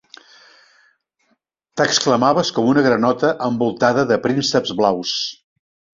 T'exclamaves 1.81 2.53
com 2.57 2.71
una 2.71 2.85
granota 2.89 3.31
envoltada 3.49 4.07
de 4.13 4.19
prínceps 4.25 4.77
blaus. 4.81 5.13